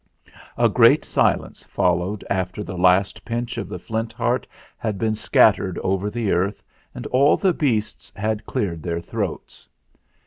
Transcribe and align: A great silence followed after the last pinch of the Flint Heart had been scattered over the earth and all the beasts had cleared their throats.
A 0.57 0.67
great 0.67 1.05
silence 1.05 1.61
followed 1.61 2.25
after 2.27 2.63
the 2.63 2.75
last 2.75 3.23
pinch 3.23 3.59
of 3.59 3.69
the 3.69 3.77
Flint 3.77 4.11
Heart 4.13 4.47
had 4.75 4.97
been 4.97 5.13
scattered 5.13 5.77
over 5.83 6.09
the 6.09 6.31
earth 6.31 6.63
and 6.95 7.05
all 7.05 7.37
the 7.37 7.53
beasts 7.53 8.11
had 8.15 8.47
cleared 8.47 8.81
their 8.81 8.99
throats. 8.99 9.69